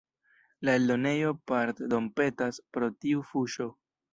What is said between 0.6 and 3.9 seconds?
La eldonejo pardonpetas pro tiu fuŝo.